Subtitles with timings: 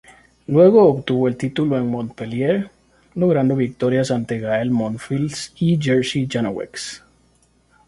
[0.47, 2.71] Luego obtuvo el título en Montpellier,
[3.13, 7.03] logrando victorias ante Gael Monfils y Jerzy Janowicz.